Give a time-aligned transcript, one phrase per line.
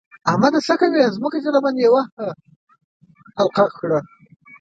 [0.29, 0.59] احمده!
[0.67, 2.01] څه کوې؛ ځمکه دې راباندې يوه
[3.37, 3.99] حقله کړه.